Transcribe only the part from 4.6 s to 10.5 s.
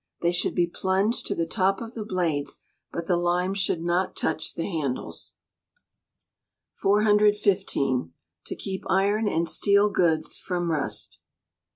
handles. 415. To keep Iron and Steel Goods